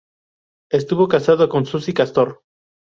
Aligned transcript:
Estuvo 0.71 1.07
casado 1.07 1.47
con 1.47 1.67
Suzy 1.67 1.93
Castor. 1.93 2.41